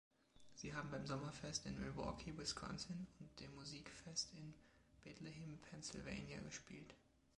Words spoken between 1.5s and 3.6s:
in Milwaukee, Wisconsin und dem